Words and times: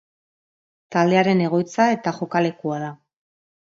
Taldearen 0.95 1.45
egoitza 1.51 1.89
eta 2.01 2.17
jokalekua 2.19 2.85
da. 2.89 2.93